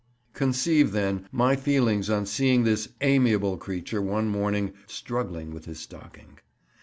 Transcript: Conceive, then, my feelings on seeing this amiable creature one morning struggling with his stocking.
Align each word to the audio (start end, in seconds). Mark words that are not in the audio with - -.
Conceive, 0.33 0.93
then, 0.93 1.27
my 1.31 1.55
feelings 1.55 2.09
on 2.09 2.25
seeing 2.25 2.63
this 2.63 2.89
amiable 3.01 3.55
creature 3.55 4.01
one 4.01 4.29
morning 4.29 4.73
struggling 4.87 5.53
with 5.53 5.65
his 5.65 5.77
stocking. 5.79 6.39